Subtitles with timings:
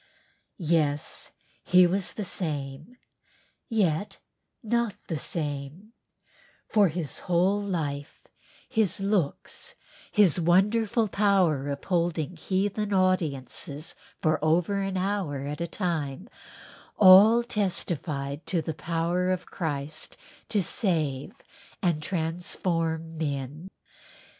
[0.57, 1.31] Yes
[1.63, 2.97] he was the same,
[3.69, 4.17] yet
[4.63, 5.93] not the same,
[6.67, 8.19] for his whole life,
[8.67, 9.75] his looks,
[10.11, 13.93] his wonderful power of holding heathen audiences
[14.23, 16.27] for over an hour at a time
[16.97, 20.17] all testified to the power of Christ
[20.49, 21.31] to save
[21.79, 23.69] and transform men.